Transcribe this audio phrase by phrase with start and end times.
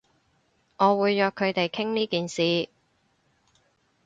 [0.77, 2.69] 我會約佢哋傾呢件事